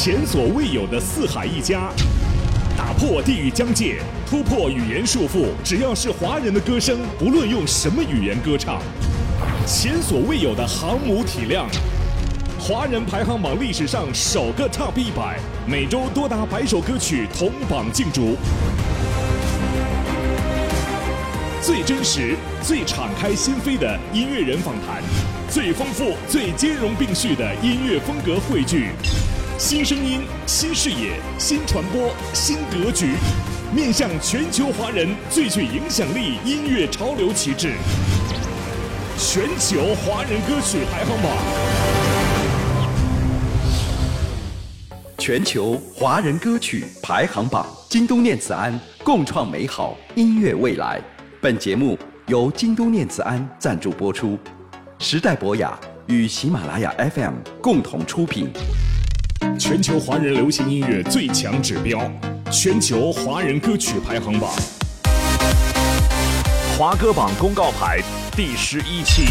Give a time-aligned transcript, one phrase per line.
[0.00, 1.90] 前所未有的四海一家，
[2.76, 3.96] 打破地域疆界，
[4.30, 5.46] 突破语言束缚。
[5.64, 8.80] 只要是华人的歌声，不论用什么语言歌唱，
[9.66, 11.66] 前所未有的航母体量。
[12.60, 18.36] 华人排行榜历史上首个 Top 一百，每周多达百首歌曲同榜竞逐。
[21.60, 25.02] 最真实、最敞开心扉的音乐人访谈，
[25.50, 28.90] 最丰富、最兼容并蓄的音乐风格汇聚。
[29.58, 33.14] 新声音、新视野、新传播、新格局，
[33.74, 37.72] 面向全球华人最具影响力音乐潮流旗帜——
[39.18, 41.36] 全球华人歌曲排行榜。
[45.18, 51.02] 全球华人歌曲排行榜，京东念慈庵共创美好音乐未来。
[51.40, 51.98] 本节目
[52.28, 54.38] 由京东念慈庵赞助播出，
[55.00, 58.52] 时代博雅与喜马拉雅 FM 共同出品。
[59.56, 62.00] 全球华人流行音乐最强指标，
[62.50, 64.50] 全球华人歌曲排行榜，
[66.76, 68.00] 华歌榜公告牌
[68.36, 69.24] 第十一期，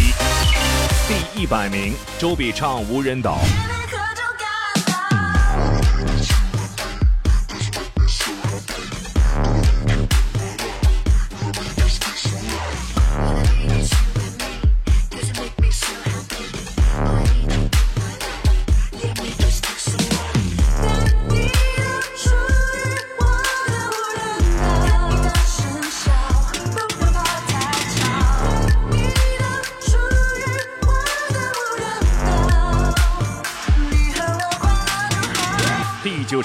[1.07, 3.39] 第一百名，周笔畅《无人岛》。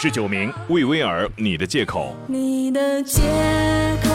[0.02, 2.16] 十九名，魏威尔，你的借口。
[2.26, 3.22] 你的借
[4.02, 4.11] 口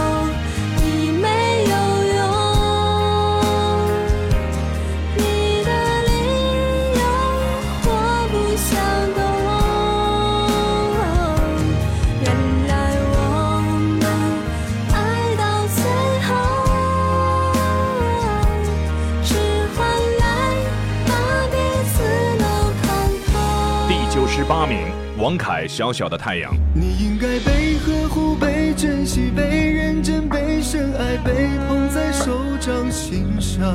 [25.70, 33.68] 《小小的太阳》，你应该被呵护、被珍惜、被认真、被深爱、被捧在手掌心上，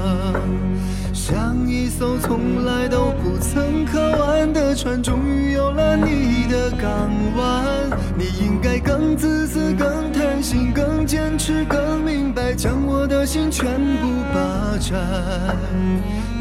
[1.12, 7.91] 像一艘从来都不曾靠岸的船，终于有了你的港湾。
[8.16, 13.66] 你应该更自私、更贪心、更坚持、更明白，将我的心全
[13.97, 15.56] 部霸占。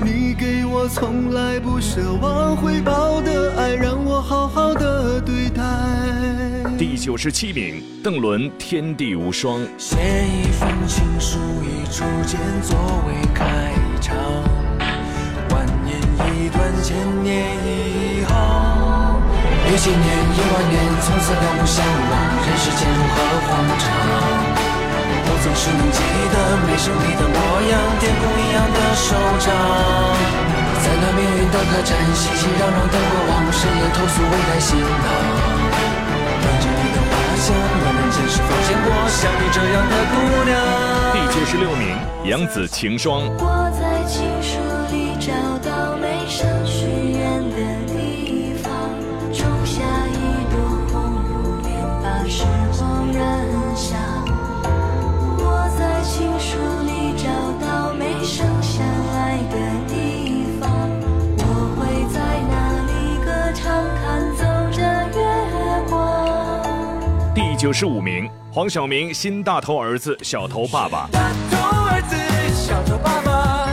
[0.04, 5.01] 你给我从来不奢望回报的爱，让我好好的。
[7.02, 9.58] 九十七名，邓伦《天地无双》。
[9.76, 12.78] 写一封情书，一初见作
[13.10, 14.14] 为开场，
[15.50, 16.94] 万年一段，千
[17.26, 19.18] 年一行。
[19.66, 22.14] 一千年，一万年，从此两不相忘，
[22.46, 23.18] 人世间如何
[23.50, 23.50] 荒
[23.82, 23.84] 唐？
[25.26, 26.38] 我总是能记得
[26.70, 27.36] 没胜利的模
[27.66, 29.50] 样，天空一样的手掌，
[30.86, 35.31] 在那命运的客栈，熙熙攘攘的过往，深夜投诉，微带心疼。
[37.50, 37.56] 我
[37.96, 40.14] 人间是否见过像你这样的姑
[40.46, 40.54] 娘？
[41.12, 43.24] 第九十六名，杨子晴霜》。
[43.40, 44.04] 我在
[67.72, 71.08] 九十五名，黄晓明新大头儿子小头爸爸。
[71.10, 72.18] 大头儿子，
[72.54, 73.70] 小头爸爸，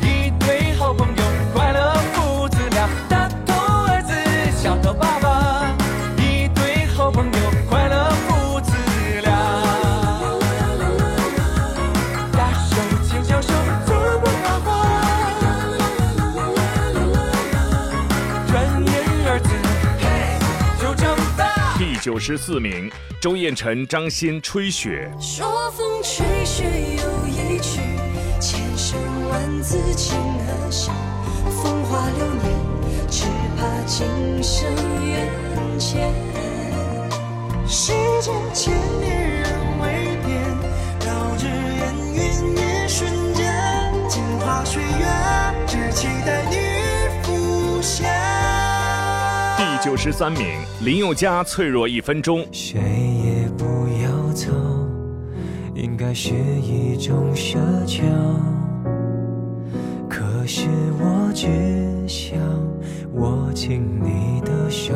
[0.00, 2.88] 一对好朋友，快乐父子俩。
[3.10, 4.14] 大头儿子，
[4.56, 5.76] 小头爸爸，
[6.16, 8.72] 一对好朋友，快乐父子
[9.20, 9.30] 俩。
[12.32, 12.76] 大手
[13.06, 13.52] 牵小手，
[13.84, 14.66] 走过花花。
[18.48, 18.94] 转眼
[19.28, 19.50] 儿子，
[20.00, 20.40] 嘿，
[20.80, 21.76] 就长大。
[21.76, 22.90] 第九十四名，
[23.22, 25.08] 周彦辰、张欣《吹雪》。
[25.22, 27.80] 说风吹雪又一曲，
[28.40, 28.98] 千声
[29.30, 30.92] 万字情何响？
[31.62, 32.44] 风华流年，
[33.08, 33.22] 只
[33.56, 34.08] 怕今
[34.42, 34.68] 生
[35.06, 35.30] 缘
[35.78, 36.12] 浅。
[37.64, 39.48] 世间千年人
[39.80, 40.42] 未变，
[41.06, 43.54] 绕指烟云一瞬间，
[44.08, 45.06] 镜花水月，
[45.68, 46.41] 只期待
[49.92, 50.46] 第九十三名，
[50.82, 52.40] 林宥嘉《脆弱一分钟》。
[52.50, 53.64] 谁也不
[54.02, 54.50] 要走，
[55.74, 58.02] 应该是一种奢求。
[60.08, 60.66] 可是
[60.98, 61.46] 我只
[62.08, 62.38] 想
[63.16, 64.94] 握紧你的手，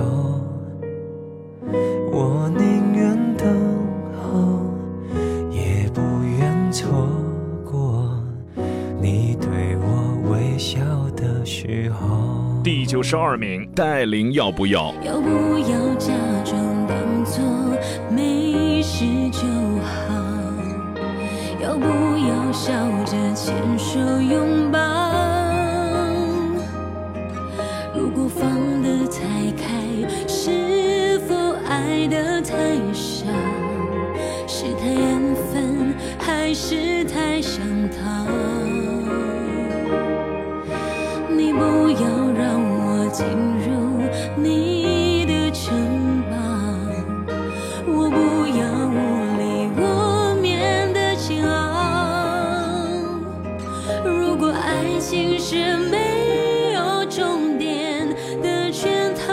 [13.08, 14.92] 十二名，戴琳要不要？
[15.04, 16.12] 要不要假
[16.44, 16.58] 装
[16.88, 17.40] 当作
[18.10, 19.46] 没事就
[19.78, 20.12] 好？
[21.62, 22.72] 要不要笑
[23.04, 24.85] 着牵手拥抱？
[43.10, 44.02] 进入
[44.36, 46.36] 你的城堡，
[47.86, 48.16] 我不
[48.58, 48.98] 要无
[49.38, 49.42] 力
[49.76, 49.80] 无
[50.40, 51.54] 眠的煎熬。
[54.04, 58.08] 如果爱情是没有终点
[58.42, 59.32] 的圈套，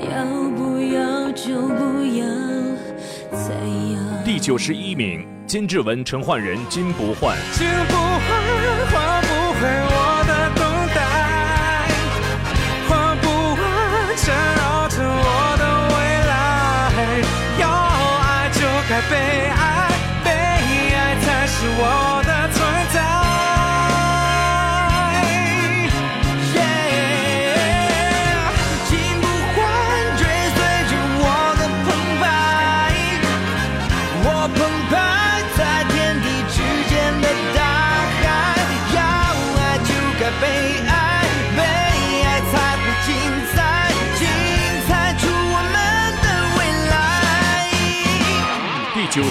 [0.00, 0.24] 要
[0.56, 2.24] 不要就不要
[3.32, 3.52] 再
[3.92, 3.98] 要。
[4.24, 7.36] 第九十一名，金志文、陈奂仁金不换。
[7.52, 8.21] 金不，换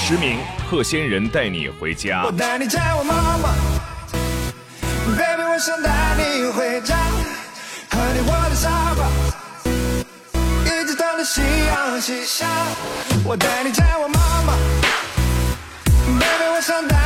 [0.03, 2.31] 十名，贺仙人带你回家我。
[2.31, 3.53] 带你见我妈妈
[5.15, 6.95] ，baby，我想带你回家，
[7.91, 9.07] 和你窝在沙发，
[10.65, 12.47] 一直等到夕阳西下。
[13.23, 14.53] 我带你见我妈妈
[16.19, 16.97] ，baby，我想带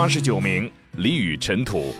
[0.00, 1.94] 八十九名，李宇尘土。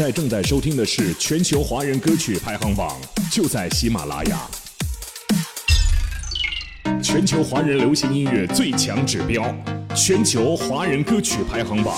[0.00, 2.98] 在正在收听的是全球华人歌曲排行榜，
[3.30, 4.40] 就在喜马拉雅。
[7.02, 9.54] 全球华人流行音乐最强指标，
[9.94, 11.94] 全球华人歌曲排行榜。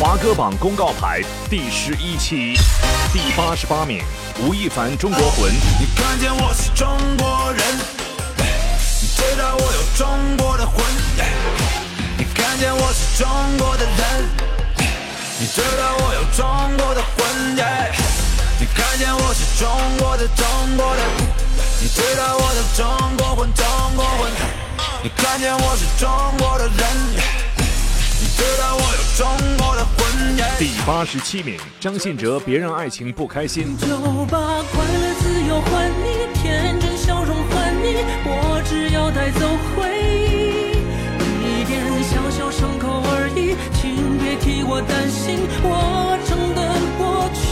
[0.00, 2.54] 华歌榜公告牌第十一期，
[3.12, 4.00] 第八十八名，
[4.40, 5.50] 吴亦凡《中国魂》。
[5.78, 6.88] 你看见我是中
[7.18, 7.62] 国人，
[9.02, 10.82] 你知道我有中国的魂。
[12.16, 14.24] 你看见我是中国的人，
[15.38, 16.46] 你知道我有中
[16.78, 17.16] 国的魂。
[18.58, 20.46] 你看见我是中国的中
[20.78, 21.04] 国人，
[21.78, 22.86] 你知道我的中
[23.18, 24.32] 国魂，中国魂。
[25.02, 26.76] 你看见我是中国的人，
[28.18, 29.28] 你知道我有中
[29.58, 29.96] 国的魂。
[30.58, 33.76] 第八十七名，张信哲《别让爱情不开心》。
[33.86, 39.95] 就把快乐、自由还你，天真笑容还你，我只要带走回
[44.68, 46.60] 我担心，我撑得
[46.98, 47.46] 过去。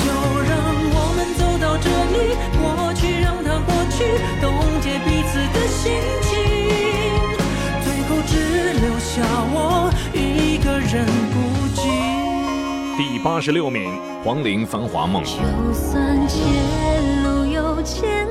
[0.00, 0.06] 就
[0.48, 0.56] 让
[0.90, 3.96] 我们走到这里，过去让它过去，
[4.40, 4.48] 冻
[4.80, 6.32] 结彼此的心情，
[7.84, 8.32] 最后只
[8.80, 9.22] 留下
[9.52, 11.36] 我一个人孤
[11.76, 11.78] 寂。
[12.96, 15.22] 第八十六名，黄龄《繁华梦》。
[15.26, 18.26] 就算前路有艰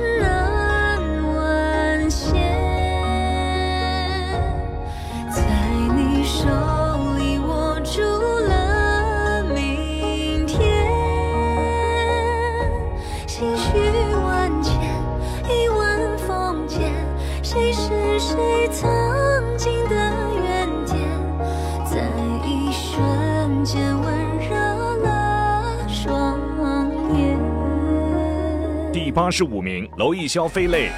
[29.28, 30.88] 二十五名，娄艺潇《飞泪》。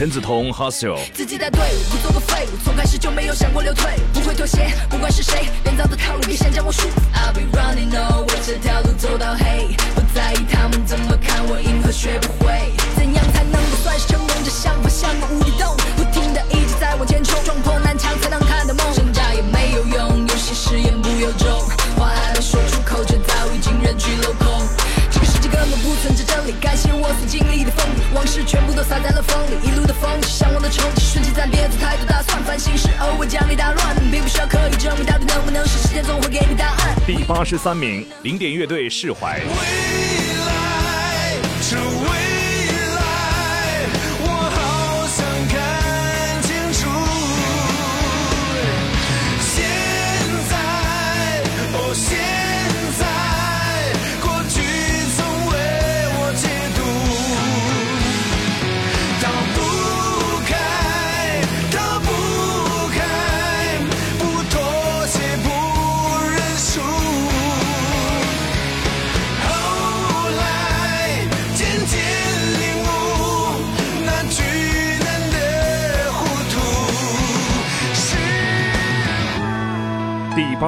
[0.00, 0.96] 陈梓童《Hustle》。
[1.12, 7.02] 自己带队伍，不做个废物，从开始就没有想过流退，不会妥协，不管是谁编造的套路，别想将我束缚。
[7.12, 12.72] I'll be running always，这条路走到黑，不在意他们怎么看我，银河学不会。
[12.96, 14.28] 怎样才能够算是成功？
[14.42, 18.94] 这想法像个无底洞，不停的一直在往前冲，撞破南墙才能看到梦。
[18.94, 21.59] 挣扎也没有用，有些誓言不由衷，
[28.30, 36.94] 事全部都洒在了风里，一路的风起，向往的冲击，顺其自然，别做太多打算，烦心事偶尔将你打乱，并不需要刻意证明到底能不能是，时间总会给你答案。
[37.04, 39.40] 第八十三名，零点乐队《释怀》。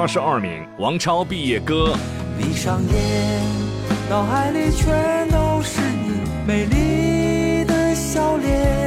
[0.03, 1.95] 八十二名，王超《毕业歌》。
[2.37, 3.41] 闭上眼，
[4.11, 8.82] 脑海里全都是你美丽的笑脸，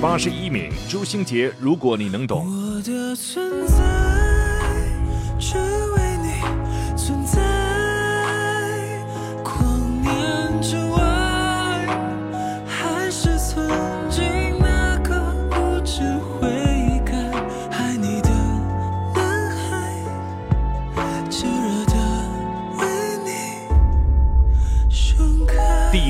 [0.00, 2.46] 八十一名，朱星杰《如果你能懂》。
[2.48, 3.97] 我的存在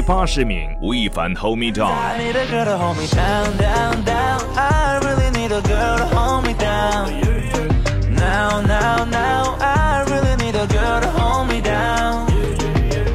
[0.08, 1.92] 八十名，吴亦凡《Hold Me Down》。
[1.92, 4.40] I need a girl to hold me down, down, down.
[4.56, 7.12] I really need a girl to hold me down.
[8.08, 9.58] Now, now, now.
[9.60, 12.24] I really need a girl to hold me down.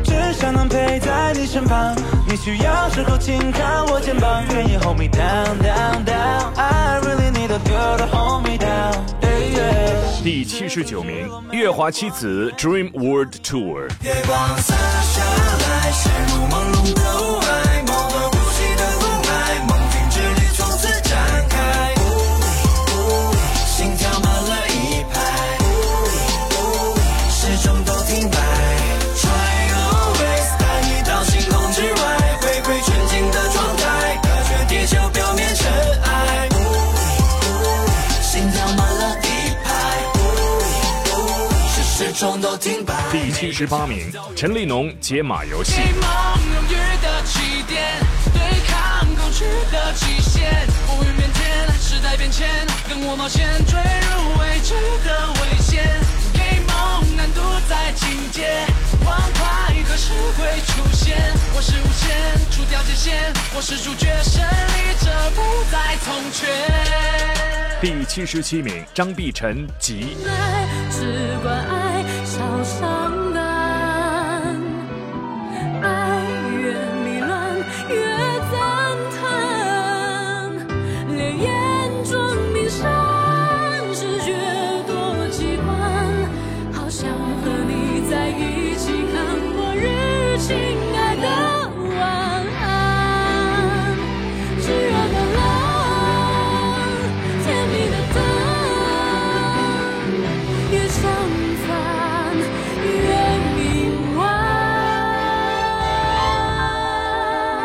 [0.04, 1.96] 只想能陪在你身旁，
[2.28, 6.54] 你需要时候轻靠我肩膀，愿意 hold me down, down, down.
[6.56, 8.94] I really need a girl to hold me down.
[10.24, 17.43] 第七十九名月华七子 dream world tour 月光洒下来朦胧的雾
[43.14, 45.74] 第七十八名，陈立农《解码游戏》。
[45.78, 48.00] 梦永远的起点，
[48.34, 50.50] 对抗过去的极限。
[50.90, 52.50] 乌云变天，时代变迁，
[52.90, 54.74] 跟我冒险，坠入未知
[55.06, 55.86] 的危险。
[56.34, 58.66] 给梦难度在境界，
[59.06, 61.16] 欢快何时会出现？
[61.54, 62.18] 我是无限，
[62.50, 66.48] 除掉界限，我是主角，胜利者不再从缺。
[67.80, 70.18] 第七十七名，张碧晨《急》。
[70.28, 73.03] 爱，只管爱，少伤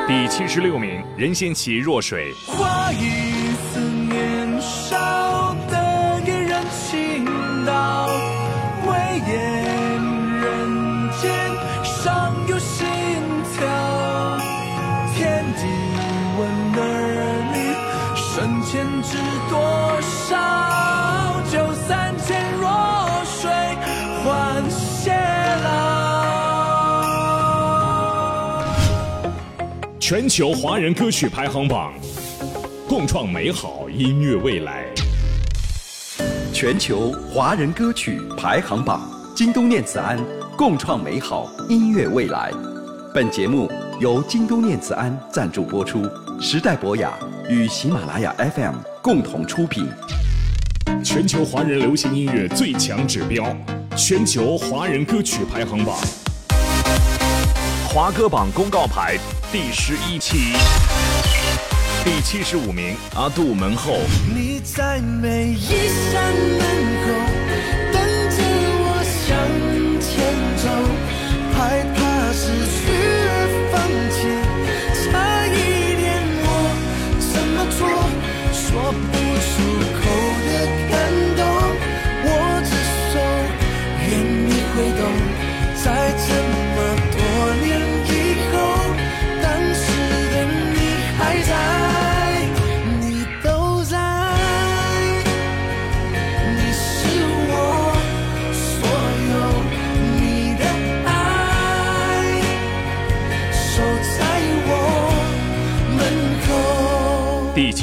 [0.07, 2.33] 第七十六名，任贤齐《若水》。
[30.09, 31.93] 全球华人歌曲排行榜，
[32.89, 34.87] 共创美好音乐未来。
[36.51, 40.19] 全球华人歌曲排行榜，京东念慈庵
[40.57, 42.51] 共创美好音乐未来。
[43.13, 46.09] 本节目由京东念慈庵赞助播出，
[46.41, 47.13] 时代博雅
[47.47, 49.87] 与喜马拉雅 FM 共同出品。
[51.05, 53.55] 全球华人流行音乐最强指标，
[53.95, 55.95] 全球华人歌曲排行榜，
[57.91, 59.19] 华歌榜公告牌
[59.51, 60.53] 第十一期，
[62.05, 63.97] 第七十五名阿杜门后。
[64.35, 66.61] 你在每一扇门
[67.07, 67.09] 口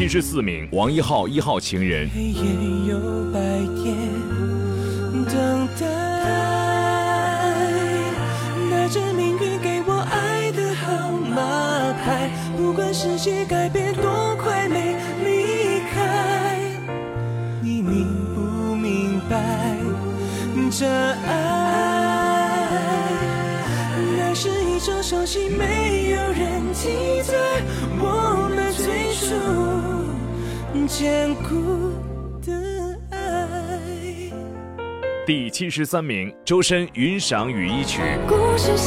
[0.05, 2.07] 七十四名王一浩一号情人。
[2.13, 2.39] 黑夜
[2.88, 3.00] 有
[3.33, 3.39] 白
[3.75, 3.97] 天
[5.25, 5.83] 等待，
[8.69, 16.69] 拿着命运给我爱的号码牌，不管世界改变多快，没离开。
[17.63, 19.41] 你明不明白？
[20.69, 21.31] 这爱，
[24.22, 27.33] 爱是一场伤心，没有人记载，
[27.98, 29.65] 我们最初
[30.98, 31.92] 坚固
[32.42, 32.53] 的
[33.12, 33.77] 爱。
[35.25, 38.00] 第七十三名周深云裳羽衣曲。
[38.25, 38.77] 故事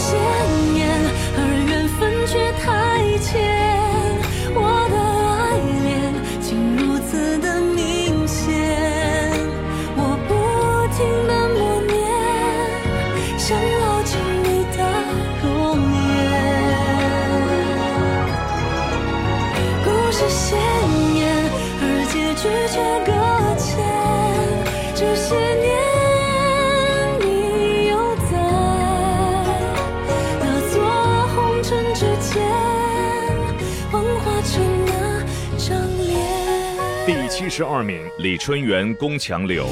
[37.59, 39.67] 十二名李春元宫墙柳。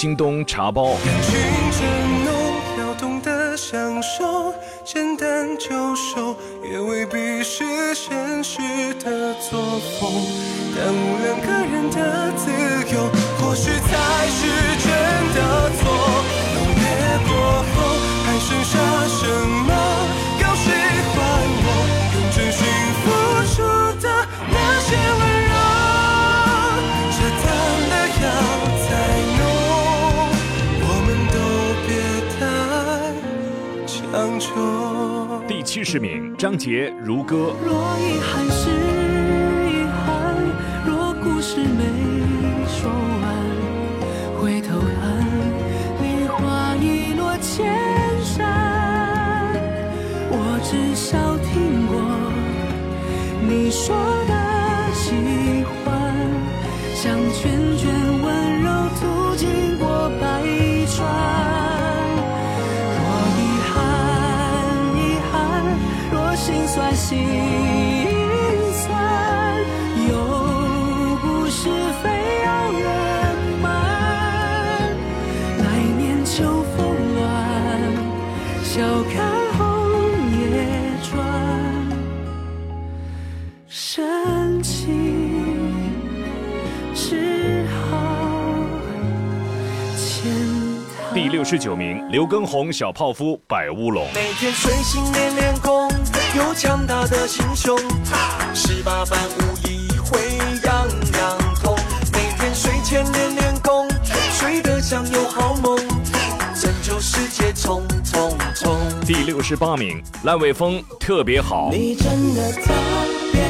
[0.00, 0.96] 兴东茶包。
[35.90, 37.52] 志敏张杰如歌。
[37.64, 38.70] 若遗憾是
[39.66, 40.36] 遗憾，
[40.86, 41.82] 若故事没
[42.68, 44.94] 说完，回头看，
[46.00, 47.74] 梨花已落千
[48.22, 48.46] 山。
[50.30, 51.98] 我至少听过
[53.42, 53.96] 你说
[67.10, 67.26] 心酸，
[68.72, 68.86] 心酸。
[70.08, 70.14] 又
[71.16, 71.68] 不是
[72.00, 72.08] 非
[72.44, 72.80] 要圆
[73.60, 73.66] 满。
[75.58, 75.64] 来
[75.98, 76.78] 年秋风
[77.16, 77.20] 乱，
[78.62, 78.78] 笑
[79.12, 79.18] 看
[79.58, 79.58] 红
[80.38, 80.38] 叶
[81.10, 81.10] 转。
[83.66, 84.78] 深情
[86.94, 87.90] 只好
[89.96, 90.30] 潜
[91.08, 91.12] 逃。
[91.12, 94.06] 第六十九名刘畊宏小泡芙百乌龙。
[94.14, 95.89] 每天睡醒练练功，
[96.36, 97.76] 有强大的心胸，
[98.54, 100.20] 十八般武艺会
[100.64, 100.86] 样
[101.18, 101.76] 样通。
[102.12, 103.88] 每天睡前练练功，
[104.32, 105.76] 睡得香又好梦，
[106.54, 108.76] 拯救世界匆匆匆。
[109.04, 111.70] 第六十八名，烂尾风特别好。
[111.72, 112.72] 你真的特
[113.32, 113.42] 别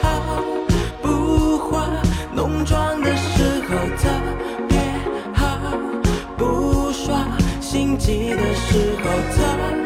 [0.00, 0.42] 好，
[1.02, 1.86] 不化
[2.34, 4.08] 浓妆的时候特
[4.70, 4.78] 别
[5.34, 5.58] 好，
[6.38, 7.14] 不耍
[7.60, 9.42] 心机的时候特
[9.74, 9.81] 别。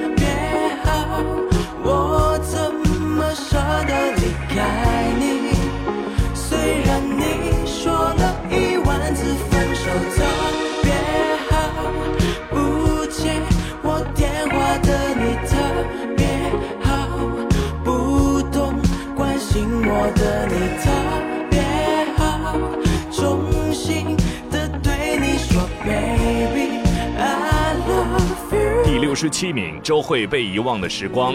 [28.84, 31.34] 第六十七名，周慧被遗忘的时光。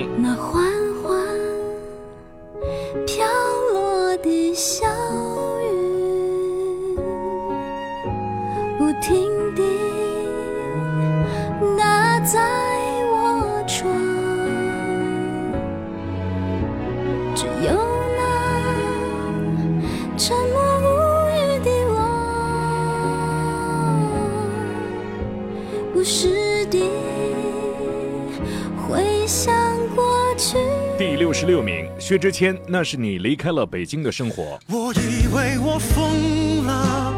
[32.11, 34.59] 薛之谦，那是你离开了北京的生活。
[34.67, 37.13] 我以为我疯了，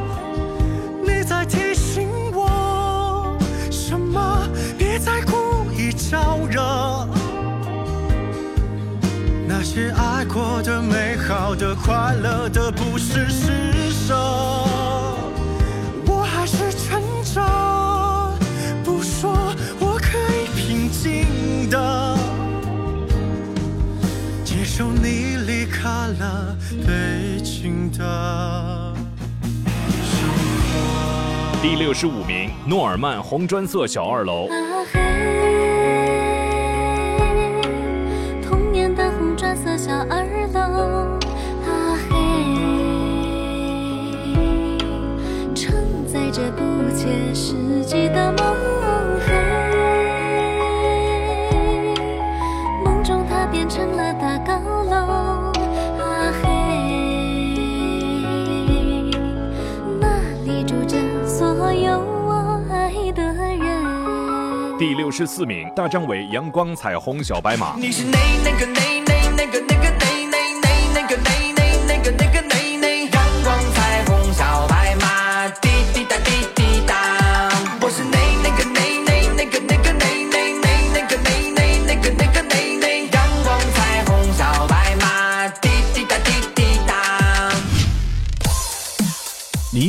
[1.01, 3.35] 你在提醒我
[3.71, 4.47] 什么？
[4.77, 6.61] 别再故意招惹。
[9.47, 14.62] 那些爱过的、美好的、快乐的，不是施舍。
[24.75, 28.91] 受你离开了北京的
[30.01, 30.27] 生
[30.63, 31.61] 活。
[31.61, 34.47] 第六十五名，诺尔曼红砖色小二楼。
[34.47, 34.55] 啊
[34.91, 34.99] 嘿，
[38.41, 41.19] 童年的红砖色小二楼，
[41.67, 41.69] 啊
[42.09, 42.17] 嘿，
[45.53, 45.71] 承
[46.11, 46.63] 载着不
[46.97, 48.55] 切实际的梦，
[49.23, 49.35] 嘿，
[52.83, 54.52] 梦中它变成了大高
[64.83, 67.73] 第六十四名，大张伟阳光彩虹小白马。
[67.77, 69.81] 你是那那个那那那个那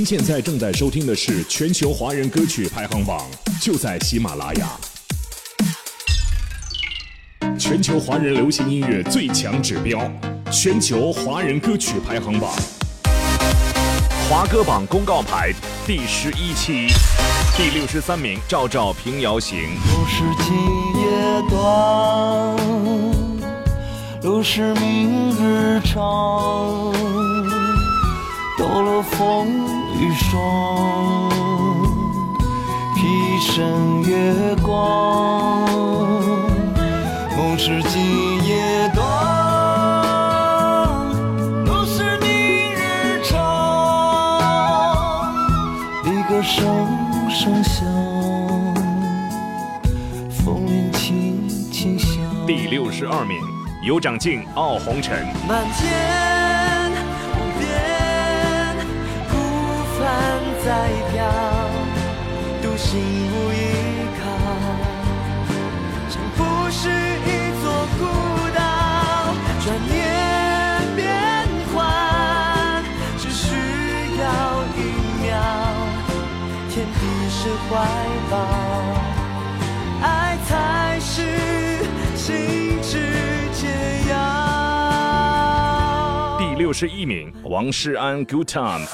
[0.05, 3.27] 现在正在收听的是全球华人歌曲排行榜，
[3.59, 4.69] 就在喜马拉雅。
[7.59, 9.99] 全球华人流行音乐最强指标，
[10.53, 12.53] 全球华人歌曲排行榜。
[14.29, 15.53] 华歌榜公告牌
[15.87, 16.89] 第十一期，
[17.57, 19.59] 第六十三名，赵照《平遥行》。
[19.63, 20.55] 路是今
[21.01, 21.09] 夜
[21.49, 22.57] 短，
[24.23, 26.93] 路是明日长，
[28.59, 31.31] 抖落风雨霜，
[32.95, 35.65] 披身月光。
[37.37, 39.05] 梦是今夜短，
[41.65, 42.29] 路是明
[42.75, 43.35] 日长，
[46.05, 46.65] 离歌声
[47.31, 47.87] 声响。
[50.45, 52.09] 风铃轻轻响。
[52.47, 53.39] 第六十二名，
[53.87, 55.25] 有长靖《傲红尘》。
[55.49, 56.84] 漫天
[60.65, 60.71] 在
[61.13, 61.29] 飘，
[62.63, 63.55] 独行无依
[64.17, 64.25] 靠。
[66.09, 67.29] 这不是一
[67.61, 67.65] 座
[67.99, 68.03] 孤
[68.55, 68.59] 岛，
[69.63, 69.95] 转眼
[70.97, 71.05] 变
[71.75, 72.83] 幻，
[73.19, 73.45] 只需
[74.19, 74.25] 要
[74.75, 74.81] 一
[75.23, 75.29] 秒。
[76.71, 77.37] 天地是
[77.69, 77.71] 怀
[78.31, 78.35] 抱，
[80.01, 81.13] 爱才是
[82.17, 83.13] 心之
[83.53, 83.69] 解
[84.09, 84.15] 药。
[86.39, 88.87] 第六十一名，王诗安《Good Time》。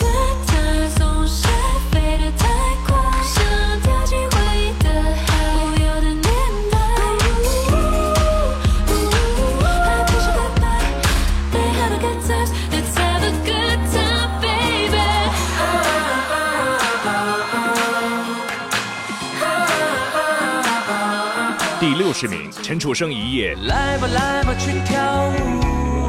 [22.11, 23.55] 最后十名陈楚生一夜。
[23.67, 26.09] 来吧来吧去跳舞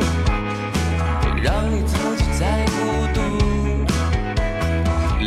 [1.22, 3.22] 别让你自己再孤独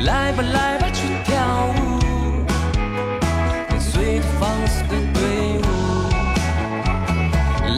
[0.05, 2.01] 来吧来吧去跳舞
[3.69, 5.23] 跟随着放肆的队
[5.61, 5.65] 伍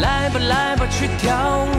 [0.00, 1.75] 来吧来吧去跳舞。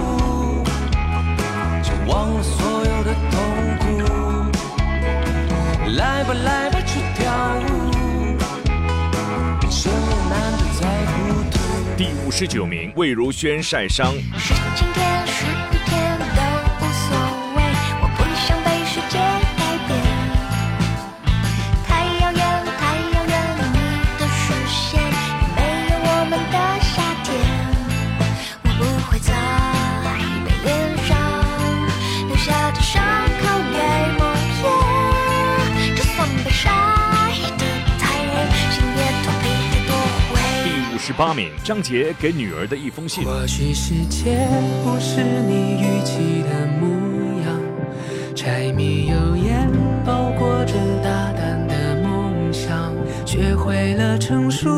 [11.98, 14.14] 第五十九名，魏如萱晒伤。
[41.18, 43.26] 八名，张杰给女儿的一封信。
[43.26, 44.48] 或许世界
[44.84, 46.88] 不是你预期的模
[47.44, 47.60] 样，
[48.36, 49.68] 柴米油盐
[50.06, 52.94] 包裹着大胆的梦想，
[53.26, 54.70] 学会了成熟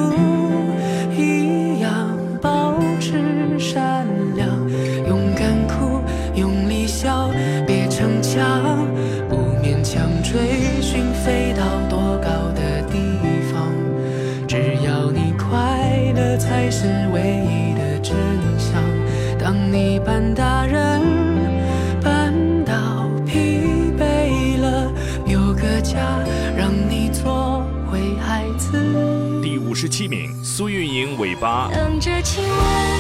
[31.40, 32.99] 等着亲吻。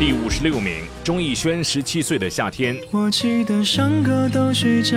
[0.00, 2.74] 第五十六名，钟逸轩十七岁的夏天。
[2.90, 4.96] 我记得上课都睡觉，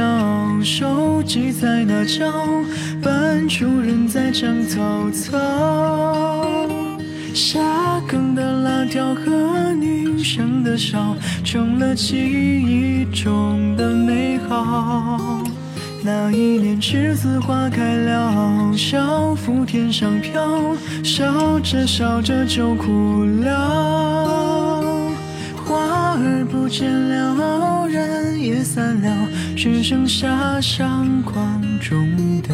[0.63, 2.31] 手机在那叫，
[3.03, 6.69] 班主任在讲曹操。
[7.33, 7.59] 下
[8.07, 15.43] 课的辣条和女生的笑，成了记忆中的美好。
[16.01, 24.62] 那一年栀子花开了，小腹天上飘，笑着笑着就哭了。
[26.25, 32.49] 而不见了，人也散了，只剩下相框中的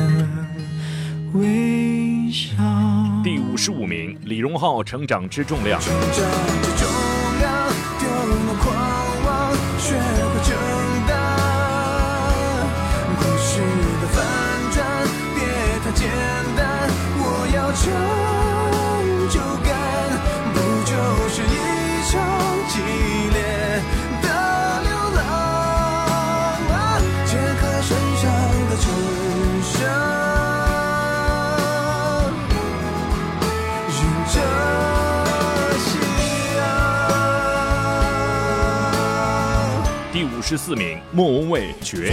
[1.34, 2.54] 微笑。
[3.24, 5.80] 第五十五名，李荣浩《成长之重量》。
[5.84, 6.69] 成长之重量，
[40.50, 42.12] 十四名，莫文蔚《绝》。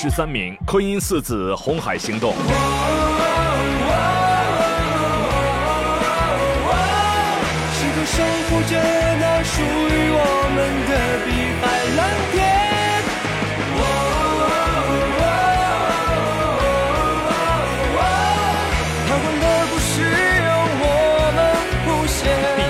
[0.00, 2.32] 十三名，科音四子《红海行动》。
[2.36, 2.40] 第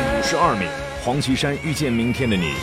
[0.01, 0.67] 五十二名，
[1.05, 2.55] 黄绮珊《遇见明天的你》。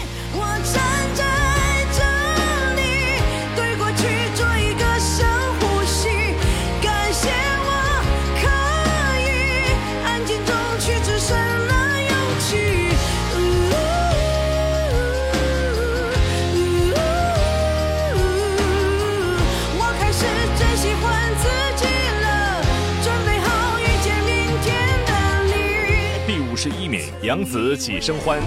[26.65, 28.41] 十一名，杨紫《几生欢》。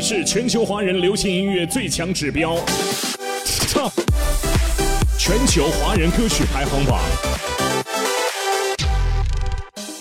[0.00, 2.56] 是全球华人流行音乐最强指标
[3.68, 3.92] ，Top
[5.18, 7.00] 全球华人歌曲排行榜。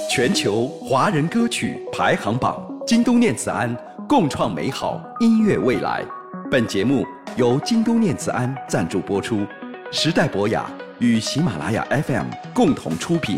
[0.10, 3.76] 全球华人歌曲排行榜，京东念慈庵
[4.08, 6.02] 共创美好音乐未来。
[6.50, 9.46] 本节目由京东念慈庵赞助播出，
[9.92, 10.66] 时代博雅
[11.00, 13.38] 与喜马拉雅 FM 共同出品。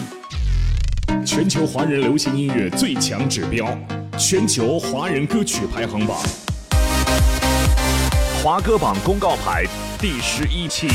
[1.25, 3.77] 全球华人流行音乐最强指标，
[4.17, 6.17] 全球华人歌曲排行榜，
[8.43, 9.65] 华歌榜公告牌
[9.99, 10.87] 第十一期，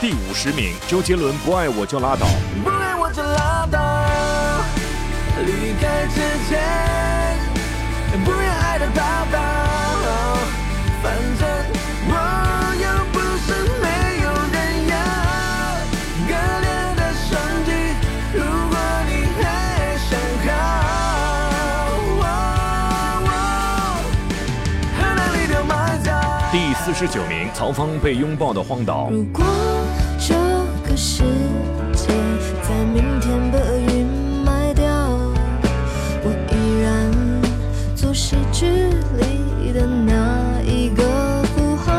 [0.00, 2.26] 第五十名，周杰伦《不爱我就拉倒》。
[2.62, 3.80] 不爱我就拉倒，
[5.44, 6.62] 离开之前，
[27.02, 29.08] 十九名，曹芳被拥抱的荒岛。
[29.10, 29.44] 如果
[30.20, 30.36] 这
[30.88, 31.24] 个世
[31.92, 32.06] 界
[32.62, 33.58] 在明天被
[33.92, 34.06] 阴
[34.46, 34.86] 霾掉，
[36.22, 37.10] 我依然
[37.96, 38.66] 做诗句
[39.18, 41.90] 里的那一个符号，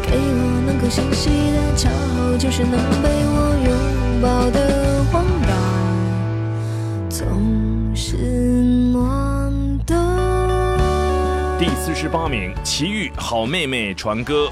[0.00, 5.52] 给我能够欣喜的骄傲，就是能被我拥抱的荒岛，
[7.10, 8.53] 总是
[12.04, 14.50] 十八名，奇遇《好妹妹》传歌。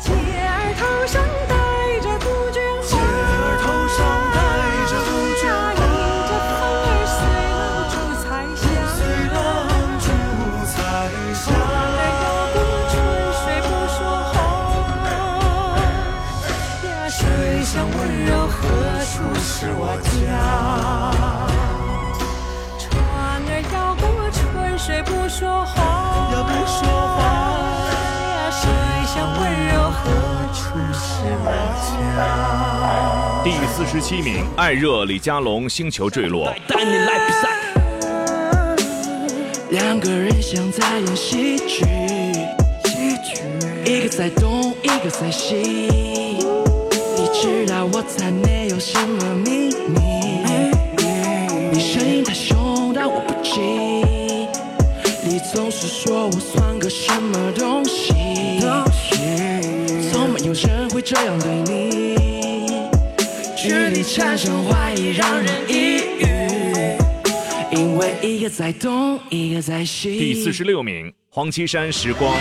[33.44, 36.48] 第四十七名，艾热李佳隆《星球坠落》。
[36.68, 37.48] 带你来比赛。
[39.70, 41.84] 两个人像在演戏剧，
[42.84, 43.42] 戏剧，
[43.84, 45.56] 一个在东，一个在西。
[47.16, 50.00] 你知道我才没有什么秘密，
[51.72, 53.60] 你声音太凶，但我不急。
[55.24, 58.60] 你总是说我算个什么东西，
[60.12, 62.01] 从没有人会这样对你。
[63.62, 66.26] 距离产生怀疑，让人抑郁。
[67.70, 70.18] 因为一个在东，一个在西。
[70.18, 72.36] 第四十六名，黄绮珊《时光》。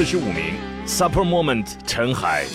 [0.00, 0.54] 四十五名
[0.86, 2.46] ，Super Moment 陈海。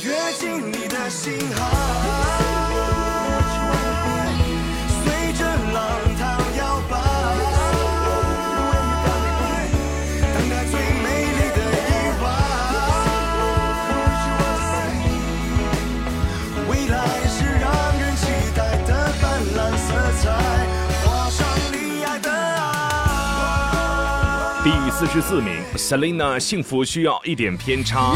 [24.98, 28.14] 四十四名，Selina《幸福需要一点偏差》。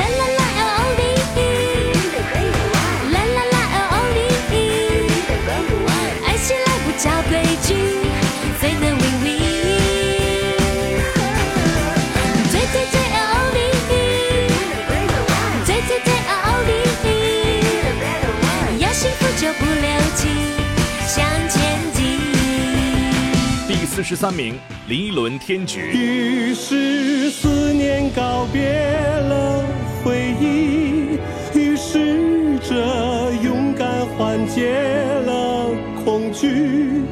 [24.00, 25.82] 四十三名，林依轮《天局》。
[25.91, 29.62] 于是思念告别了
[30.02, 31.20] 回忆，
[31.54, 32.76] 于是这
[33.43, 34.74] 勇敢缓解
[35.26, 35.66] 了
[36.06, 37.04] 恐惧，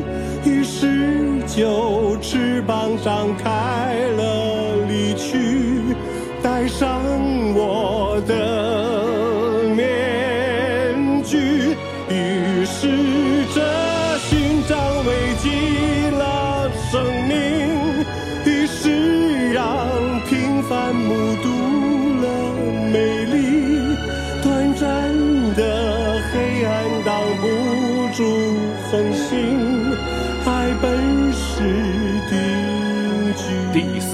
[0.45, 5.93] 于是就翅膀张开了离去，
[6.41, 7.03] 带上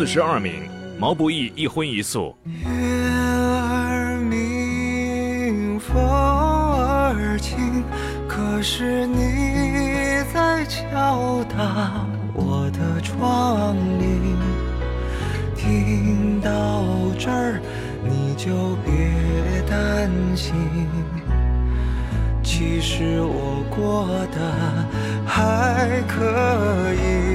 [0.03, 0.55] 四十二名，
[0.99, 2.35] 毛不易《一荤一素》。
[2.67, 2.67] 月
[3.07, 7.39] 儿明，风儿
[8.61, 14.35] 是你在敲打我的窗棂。
[15.55, 16.83] 听到
[17.17, 17.61] 这儿，
[18.03, 18.91] 你就别
[19.69, 20.53] 担心，
[22.43, 24.37] 其实我过得
[25.25, 27.32] 还可以。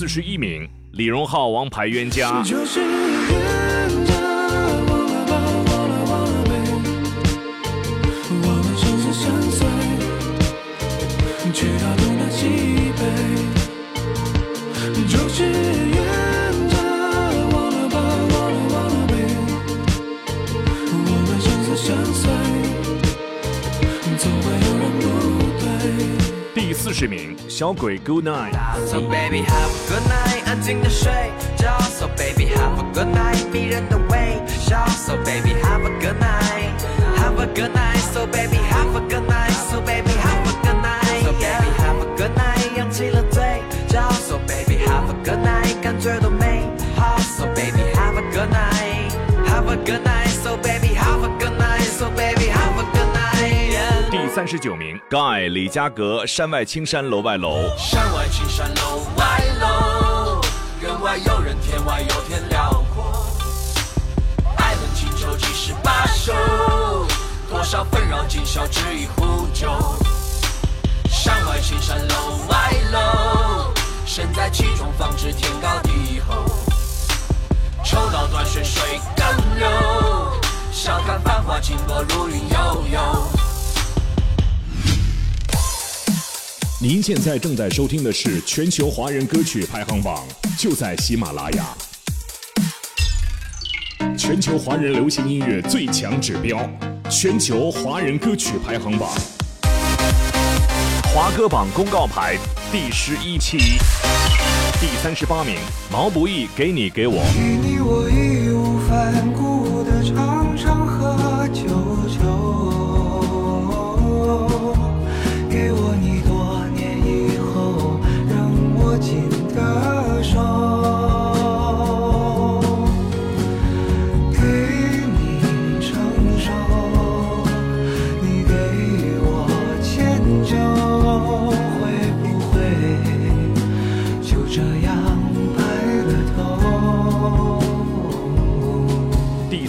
[0.00, 2.42] 四十一名，李荣浩《王牌冤家》。
[27.59, 28.53] 小鬼 Good Night。
[28.87, 31.11] So baby have a good night，安静的睡
[31.57, 31.79] 觉。
[31.81, 34.85] So baby have a good night，迷人的微笑。
[34.87, 37.88] So baby have a good night，have a good night。
[54.40, 57.58] 三十九名，Guy 李佳格《山外青山楼外楼》。
[57.76, 60.40] 山外青山楼外楼，
[60.80, 63.12] 人外有人，天外有天辽阔。
[64.56, 66.32] 爱恨情仇几十把手，
[67.50, 69.68] 多少纷扰今宵只一壶酒。
[71.10, 73.74] 山外青山楼外楼，
[74.06, 76.46] 身在其中方知天高地厚。
[77.84, 79.68] 抽刀断水水更流，
[80.72, 83.39] 笑看繁华尽落如云悠悠。
[86.82, 90.26] 您现在正在收听的是全球华人歌曲排行榜，
[90.58, 91.76] 就在喜马拉雅。
[94.16, 96.58] 全球华人流行音乐最强指标，
[97.10, 99.10] 全球华人歌曲排行榜。
[101.12, 102.38] 华歌榜公告牌
[102.72, 103.58] 第十一期，
[104.80, 105.58] 第三十八名，
[105.92, 107.22] 毛不易《给你给我》。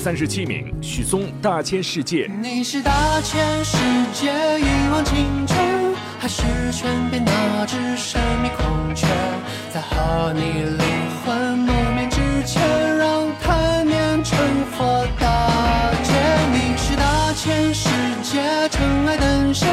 [0.02, 2.28] 三十七名，许嵩《大千世界》。
[2.42, 3.78] 你是大千世
[4.12, 6.42] 界一往情深，还是
[6.72, 9.06] 全变那只神秘孔雀？
[9.72, 10.86] 在和你灵
[11.24, 14.40] 魂诺面之前，让贪念成
[14.72, 16.12] 佛大劫。
[16.52, 17.88] 你是大千世
[18.24, 18.42] 界
[18.72, 19.70] 尘埃诞生，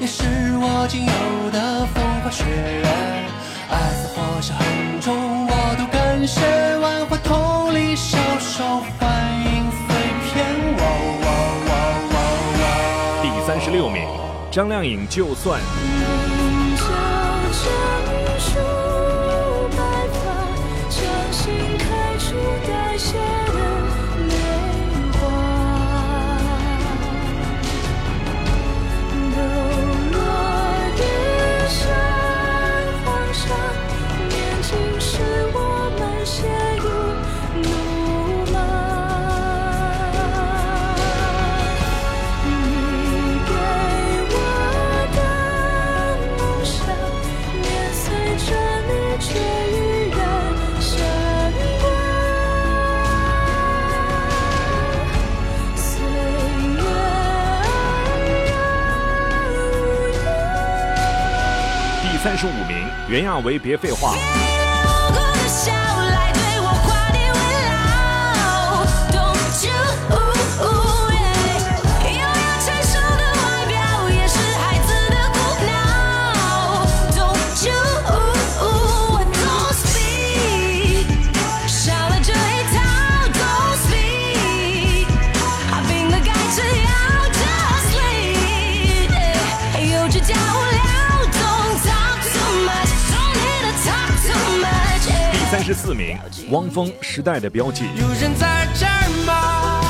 [0.00, 0.24] 也是
[0.56, 2.88] 我仅有的风花雪月。
[3.70, 6.40] 爱死或是恨重，我都感谢。
[6.78, 8.82] 万花筒里小手
[14.50, 15.60] 张靓颖《就算》。
[62.22, 64.14] 三十五名，袁娅维《别废话》。
[95.70, 96.18] 十四名，
[96.50, 97.84] 汪峰《时代的标记》。
[97.94, 99.80] 有人在这儿吗？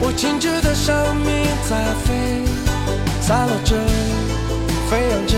[0.00, 2.42] 我静止的生命在飞，
[3.20, 3.76] 散落着，
[4.88, 5.36] 飞扬着，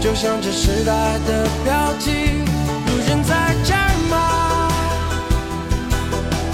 [0.00, 2.10] 就像这时代的标记。
[2.86, 4.16] 有人在这儿吗？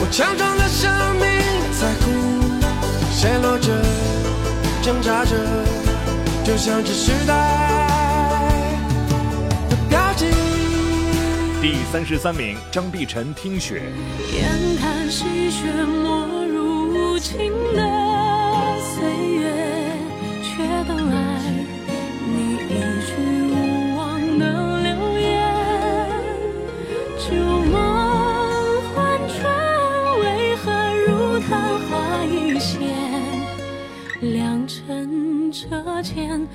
[0.01, 0.91] 我强壮的生
[1.21, 1.31] 命
[1.79, 2.11] 在哭，
[3.13, 3.71] 陷落着，
[4.83, 5.37] 挣扎着，
[6.43, 7.33] 就像这时代
[11.67, 13.83] 第三十三名，张碧晨《听雪》。
[14.37, 19.03] 眼看细雪没入无情的岁
[19.35, 19.51] 月，
[20.45, 21.17] 却等来
[22.25, 23.11] 你一句
[23.51, 25.43] 无望的留言。
[27.19, 27.75] 旧梦
[28.95, 29.43] 幻春，
[30.21, 30.71] 为何
[31.09, 31.51] 如昙
[31.91, 31.91] 花
[32.27, 32.95] 一现？
[34.21, 36.47] 良辰折剑。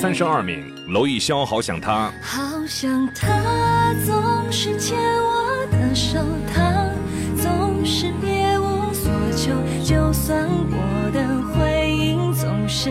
[0.00, 2.10] 三十二名，娄艺潇《好想他》。
[2.24, 6.18] 好想他总是牵我的手，
[6.54, 6.88] 他
[7.36, 9.52] 总是别无所求，
[9.84, 11.20] 就算我的
[11.52, 12.88] 回应总是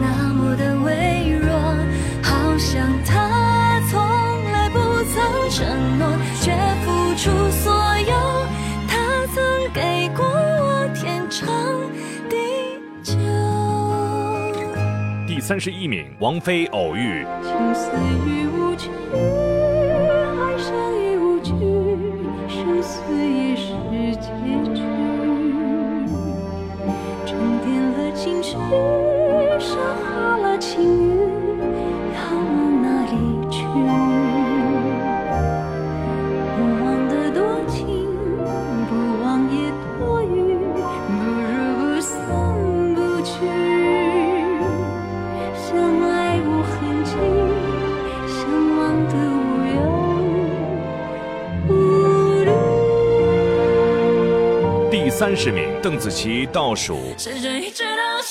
[0.00, 1.50] 那么的微弱。
[2.22, 4.00] 好想他从
[4.52, 4.78] 来不
[5.12, 6.06] 曾承诺，
[6.40, 6.52] 却
[6.84, 7.73] 付出所
[15.46, 17.22] 三十一名，王菲《偶遇》。
[17.42, 17.90] 情丝
[18.26, 18.88] 已无趣，
[54.96, 56.94] 第三十名，邓紫棋《倒数》。
[57.20, 58.22] 时针一直倒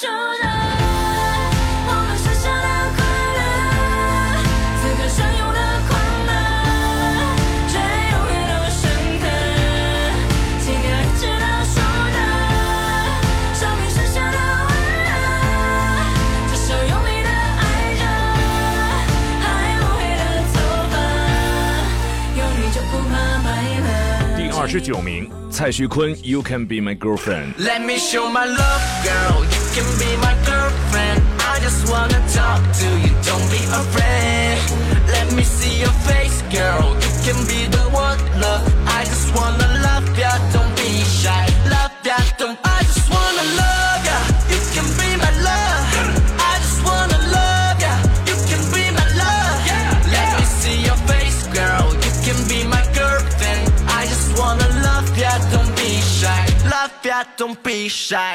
[24.72, 27.54] 十九名，蔡徐坤《You Can Be My Girlfriend》。
[27.58, 29.42] Let me show my love, girl.
[29.44, 31.22] You can be my girlfriend.
[31.38, 34.58] I just wanna talk to you, don't be afraid.
[35.08, 36.94] Let me see your face, girl.
[37.00, 38.60] You can be the one, love.
[38.86, 40.61] I just wanna love ya, don't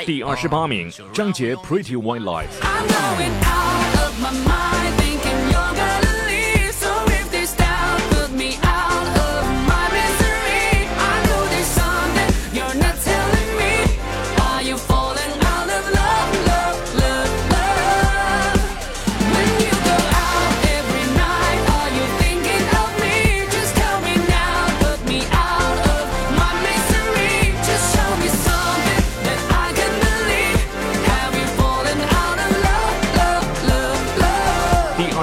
[0.05, 2.49] 第二十八名，张杰《Pretty White Lies》。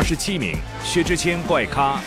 [0.06, 1.99] 十七名，薛之谦《怪咖》。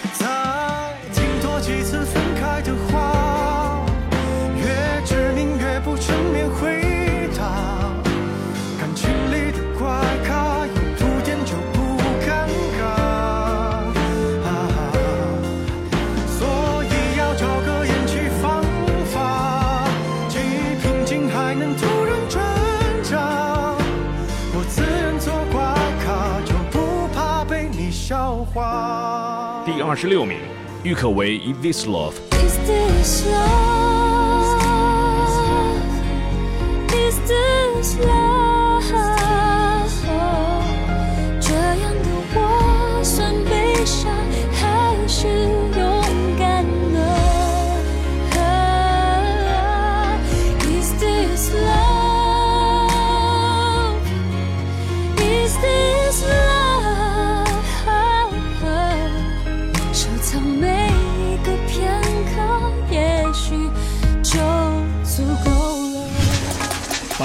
[29.87, 30.39] 二十六名，
[30.83, 32.13] 郁可唯《If This Love》。
[32.45, 34.59] Is this love?
[36.91, 38.26] Is this love?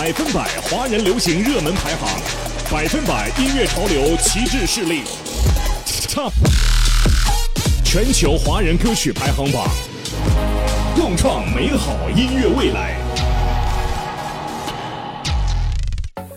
[0.04, 2.20] 百分百华人流行热门排行，
[2.70, 5.04] 百分百音乐潮流旗帜势力
[6.10, 6.30] 差
[7.86, 9.66] 全球华人歌曲排行榜，
[10.94, 12.98] 共创美好音乐未来。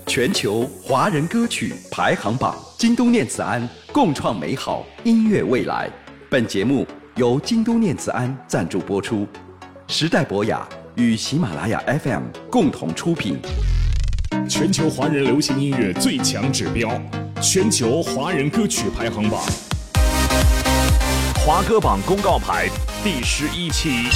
[0.06, 5.90] 全球华人歌曲排行榜，京东念慈庵共创美好音乐未来。
[6.30, 6.86] 本节目
[7.16, 9.26] 由京东念慈庵赞助播出，
[9.88, 10.64] 时代博雅
[10.96, 13.38] 与喜马拉雅 FM 共同出品。
[14.48, 16.90] 全球华人流行音乐最强指标，
[17.42, 19.42] 全球华人歌曲排行榜，
[21.44, 22.68] 华歌榜公告牌
[23.04, 24.08] 第十一期，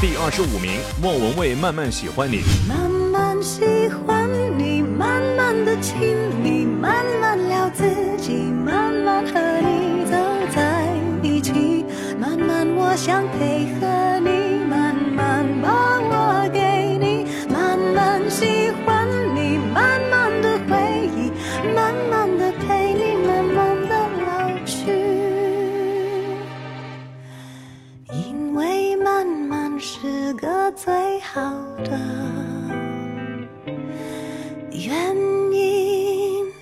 [0.00, 2.38] 第二十五名，莫文蔚《慢慢喜欢你》。
[2.66, 3.60] 慢慢喜
[4.06, 4.26] 欢
[4.58, 7.84] 你，慢慢的亲密，慢慢聊自
[8.18, 10.16] 己，慢慢和你走
[10.54, 10.88] 在
[11.22, 11.84] 一起，
[12.18, 14.41] 慢慢我想配合你，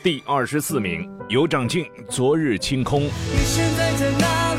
[0.03, 3.03] 第二十四名，尤长靖《昨日清空》。
[3.05, 4.49] 你现在在哪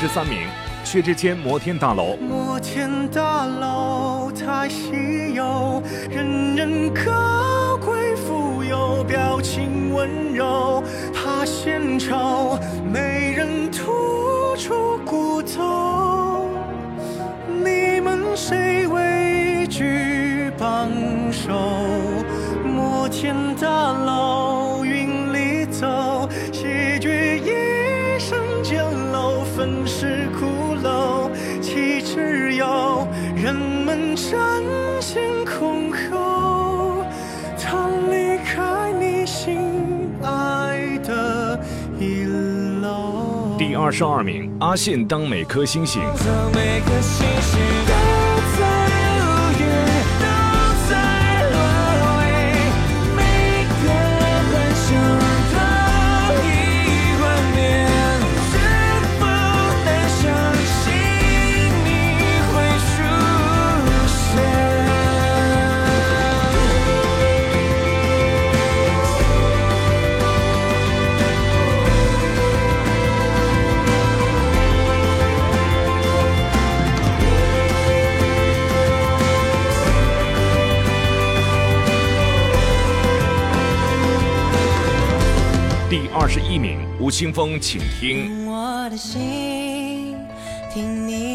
[0.00, 0.48] 十三名，
[0.82, 2.14] 薛之谦《摩天大楼》。
[2.18, 10.82] 摩天大楼太稀有，人人高贵富有，表情温柔，
[11.12, 12.58] 怕献丑，
[12.90, 16.48] 没人吐出骨头。
[17.62, 20.88] 你们谁位居榜
[21.30, 21.52] 首？
[22.64, 23.89] 摩天大
[43.90, 46.00] 二十二名，阿信《》。当每颗星星
[87.20, 88.46] 清风《请听》。
[88.50, 90.16] 我的心，
[90.72, 91.29] 听你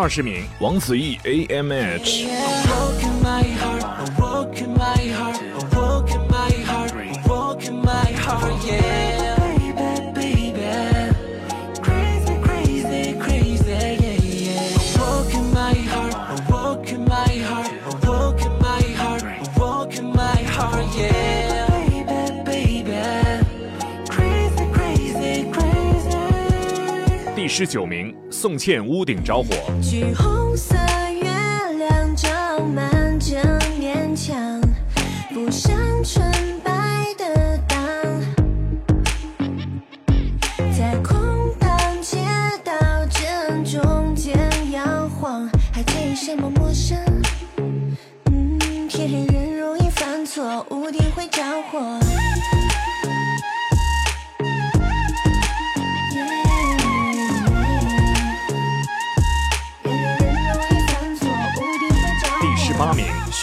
[0.00, 2.26] 二十名，王子异 A M H。
[27.36, 29.54] 第十九名宋茜《屋顶着火》。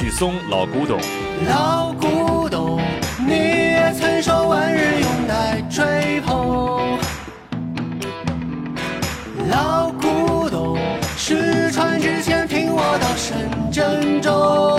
[0.08, 0.98] 李松《老古董》。
[1.50, 2.80] 老古董，
[3.28, 6.98] 你也曾受万人拥戴追捧。
[9.50, 10.78] 老古董，
[11.18, 14.77] 失传之前听我道声珍重。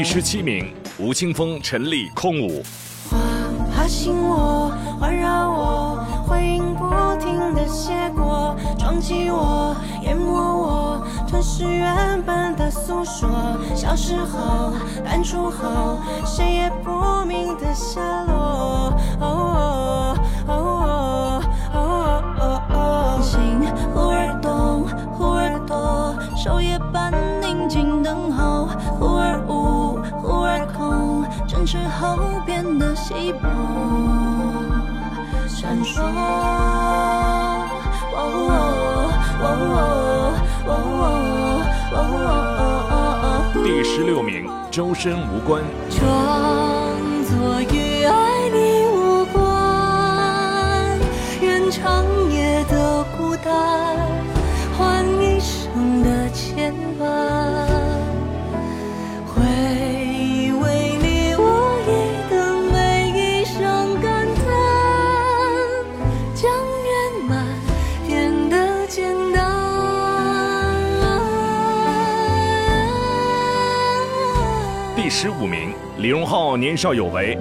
[0.00, 2.62] 第十七名，吴青峰、陈粒《空舞》。
[3.10, 3.18] 花
[3.70, 6.88] 爬醒我，环绕我，回音不
[7.22, 13.28] 停的写过，撞击我，淹没我，吞噬原本的诉说。
[13.76, 14.72] 小时候，
[15.04, 18.96] 淡出后，谁也不明的下落。
[19.20, 20.16] 哦哦
[32.00, 33.40] 后变的稀薄。
[35.46, 36.08] 闪烁，哦
[38.16, 38.24] 哦
[39.42, 39.44] 哦
[40.64, 40.72] 哦哦
[41.92, 43.62] 哦哦哦。
[43.62, 45.62] 第十六名，周深无关。
[45.90, 46.00] 装
[47.26, 50.98] 作与爱你无关，
[51.42, 53.79] 愿长夜的孤单。
[76.00, 77.36] 李荣浩《年少有为》。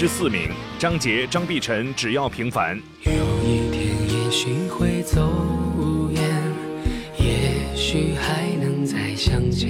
[0.00, 0.48] 十四名，
[0.78, 2.74] 张杰、张碧晨《只要平凡》。
[3.04, 3.12] 有
[3.44, 5.20] 一天也许会走
[6.10, 6.22] 远，
[7.18, 9.68] 也许还能再相见。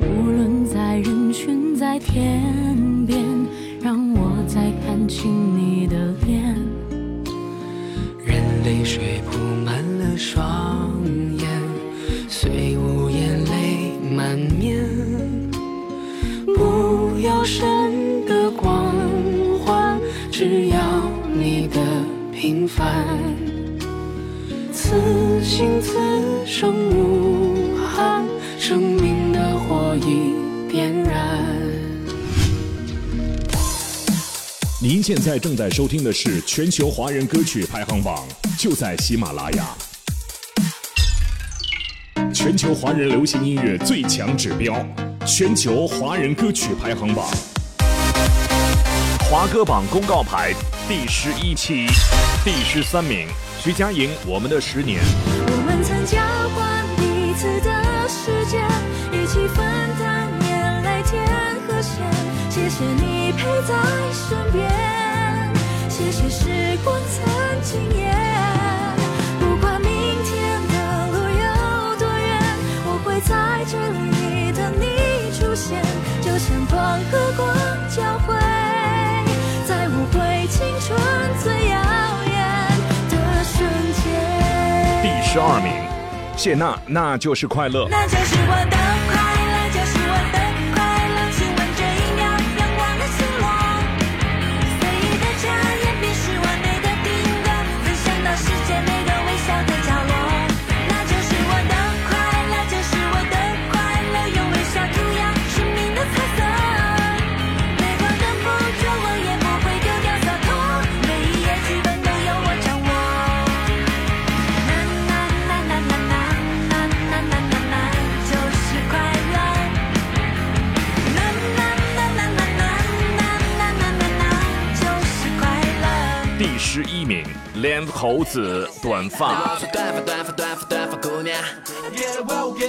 [0.00, 2.44] 无论在人群，在天
[3.06, 3.24] 边，
[3.80, 5.96] 让我再看清你的
[6.26, 6.54] 脸。
[8.22, 10.92] 任泪水铺满了双
[11.38, 11.48] 眼，
[12.28, 12.67] 虽
[22.78, 23.04] 凡。
[24.72, 25.98] 此心此
[26.46, 28.24] 生无憾，
[28.56, 31.44] 生命的火已点燃。
[34.80, 38.24] 您现在正在收听的是全球华人歌曲排行榜，
[38.56, 39.76] 就在喜马拉雅。
[42.32, 44.86] 全球华人流行音乐最强指标，
[45.26, 47.28] 全球华人歌曲排行榜，
[49.30, 50.54] 华歌榜公告牌
[50.88, 51.86] 第十一期，
[52.42, 55.02] 第十三名，徐佳莹《我们的十年》。
[55.46, 56.16] 我们曾交
[56.56, 58.64] 换彼此的时间，
[59.12, 59.58] 一起分
[60.00, 61.20] 担眼泪天
[61.68, 62.00] 和咸。
[62.48, 63.74] 谢谢你陪在
[64.14, 64.66] 身边，
[65.90, 68.10] 谢谢时光曾经也。
[69.38, 69.90] 不管明
[70.24, 72.40] 天的路有多远，
[72.86, 75.84] 我会在这里等你出现，
[76.22, 77.46] 就像光和光
[77.94, 78.34] 交汇，
[85.38, 85.72] 第二名，
[86.36, 87.88] 谢娜，那就是快乐。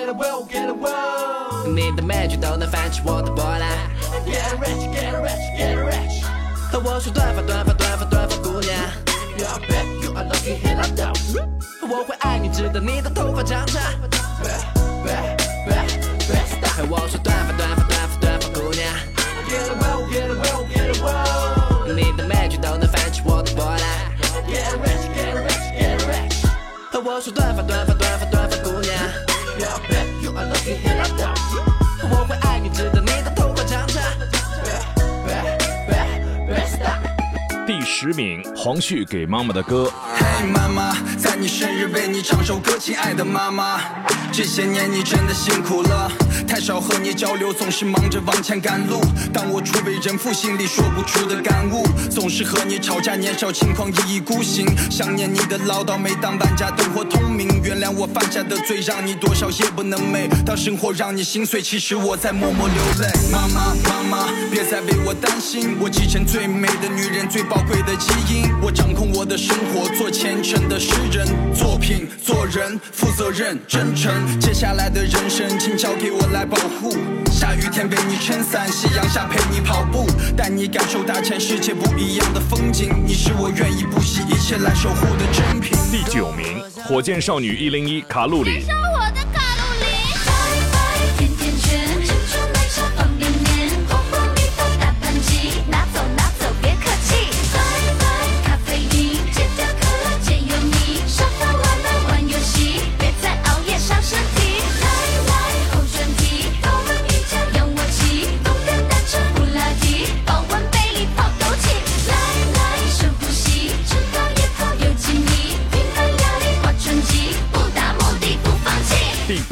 [0.09, 3.69] A wow get a wow，你的美句都能泛起我的波澜。
[6.71, 8.75] 和我说短发短发短发短发姑娘
[11.87, 13.83] 我会爱你直到你的头发长长。
[16.75, 18.81] 和我说短发短发短发短发姑娘。
[21.95, 24.08] 你的每句都能泛起我的波澜。
[24.48, 26.46] Get rich, get rich, get rich。
[26.90, 28.94] 和我说短发短发短发短发姑娘。
[29.58, 31.37] You bet you are looking here at that。
[37.89, 39.91] 第十名，黄旭给妈妈的歌。
[40.13, 43.81] 嘿，妈妈，在你生日为你唱首歌，亲爱的妈妈，
[44.31, 46.09] 这些年你真的辛苦了，
[46.47, 49.01] 太少和你交流，总是忙着往前赶路。
[49.33, 60.29] 当我初为人父，心里说不出的感悟，总是和你吵架，年少轻狂，一意孤行，想念你的唠叨，每当万家灯火通明，原谅我犯下的罪，让你多少夜不能寐。
[60.45, 63.09] 当生活让你心碎，其实我在默默流泪。
[63.31, 74.11] 妈妈，妈妈，别再为我担心，我继承最美的女人，最宝贵的基因，我掌控我的生活，做虔诚的诗人，作品，做人，负责任，真诚。
[74.39, 76.95] 接下来的人生，请交给我来保护。
[77.31, 80.05] 下雨天为你撑伞，夕阳下陪你跑步，
[80.35, 82.89] 带你感受大千世界不一样的风景。
[83.05, 85.77] 你是我愿意不惜一切来守护的珍品。
[85.91, 88.65] 第九名，火箭少女一零一卡路里。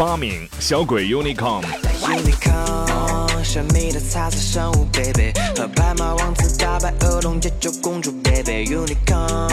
[0.08, 1.62] 八名，小鬼 Unicom。
[2.00, 9.50] Unicorn，神秘的彩色生物，baby，和白马王子打败儿童解救公主，baby，Unicorn，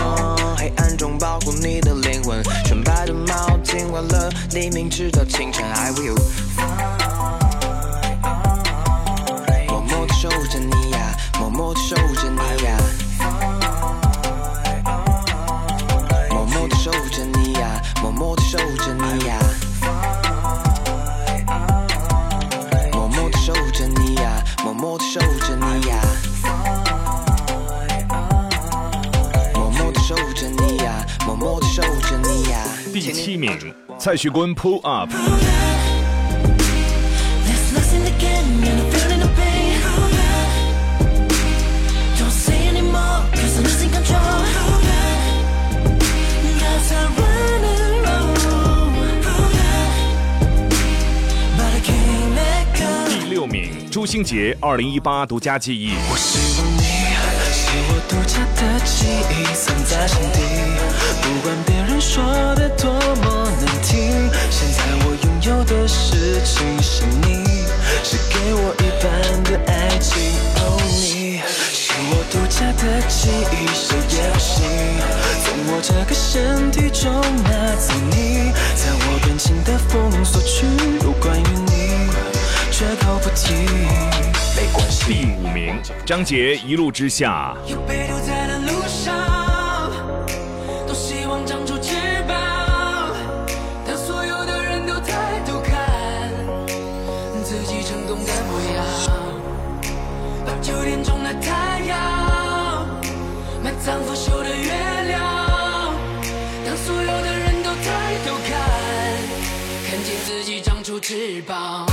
[0.57, 6.15] 黑暗中保护你的灵魂，纯白的毛巾完了黎明直到清晨，I will。
[9.67, 12.79] 默默地守护着你呀，默默地守护着你呀，
[16.31, 19.37] 默默地守护着你呀，默默地守护着你呀。
[33.05, 33.53] 第七名，
[33.99, 35.11] 蔡徐坤 Pull Up。
[35.13, 35.21] Let's
[37.75, 39.77] listen again, and I'm feeling the pain.
[42.19, 44.17] Don't say anymore, cause I'm losing control.
[46.59, 48.97] Cause I run alone.
[51.59, 52.89] But I can't let go.
[53.11, 55.93] 第六名，朱星杰二零一八独家记忆。
[56.11, 56.81] 我希望你
[57.53, 60.39] 是我独家的记忆，藏在心底。
[61.25, 62.23] 不管别人说
[62.55, 63.97] 的多么难听，
[64.51, 67.45] 现在我拥有的事情是你，
[68.05, 69.09] 是给我一半
[69.45, 70.21] 的爱情。
[70.57, 71.41] 哦，你
[71.73, 74.53] 是我独家的记忆，谁也不行
[75.43, 77.11] 从我这个身体中
[77.43, 80.67] 拿走你，在我感情的封锁区，
[81.03, 81.73] 有关于你，
[82.71, 83.55] 绝口不提。
[84.57, 85.05] 没关系。
[85.07, 87.57] 第五名，张杰一路之下。
[111.15, 111.87] 翅膀。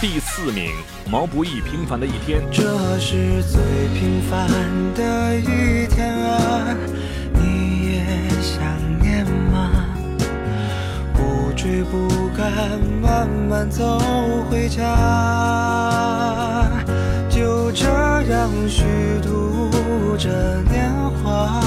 [0.00, 0.72] 第四名，
[1.06, 2.40] 毛不易《平凡的一天》。
[2.50, 3.60] 这是最
[3.92, 4.48] 平凡
[4.94, 6.74] 的一天啊，
[7.34, 8.02] 你也
[8.40, 8.62] 想
[9.02, 9.84] 念吗？
[11.12, 12.50] 不追不赶，
[13.02, 14.00] 慢慢走
[14.48, 14.80] 回家，
[17.28, 17.84] 就这
[18.30, 18.82] 样虚
[19.22, 20.90] 度着年
[21.22, 21.60] 华，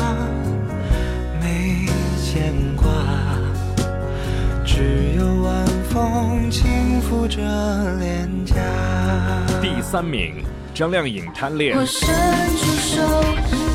[5.95, 7.41] 风轻抚着
[7.99, 8.53] 脸颊。
[9.61, 10.43] 第三名，
[10.73, 11.83] 张靓颖《贪恋我》。
[11.85, 12.09] 伸
[12.57, 13.01] 出手，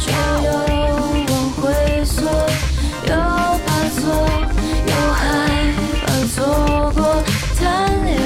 [0.04, 0.12] 就
[0.44, 0.52] 又
[1.32, 2.20] 往回缩，
[3.06, 3.12] 又
[3.64, 4.04] 怕错，
[4.86, 5.24] 又害
[6.04, 7.00] 怕错过
[7.58, 7.64] 贪
[8.04, 8.20] 恋，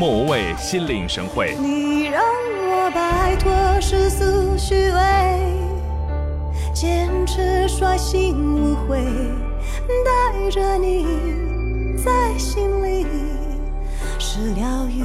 [0.00, 1.54] 莫无畏《心领神会》。
[1.60, 4.98] 你让我摆脱世俗虚伪，
[6.72, 9.04] 坚持率性无悔，
[10.02, 11.06] 带着你
[12.02, 13.04] 在心里
[14.18, 15.04] 是疗愈、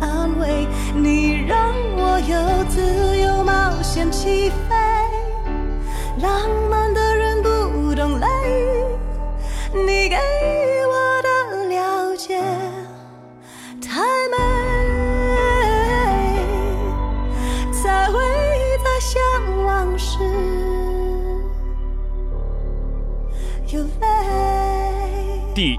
[0.00, 0.68] 安慰。
[0.94, 4.76] 你让我有自由冒险起飞，
[6.22, 6.79] 浪漫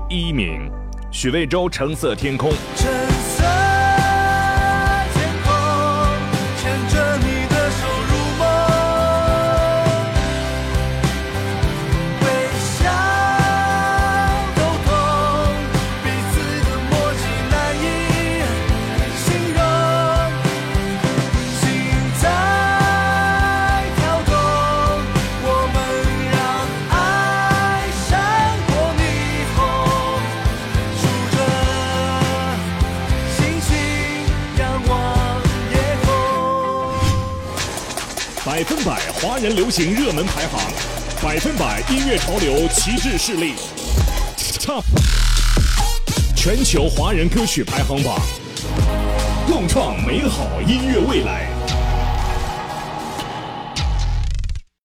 [0.09, 0.69] 一名，
[1.11, 2.51] 许魏洲《橙色天空》。
[39.41, 40.61] 人流行热门排行，
[41.19, 43.55] 百分百音乐潮流旗帜势力
[44.59, 44.83] ，Top
[46.35, 48.21] 全球华人歌曲排行榜，
[49.47, 51.50] 共创美好音乐未来。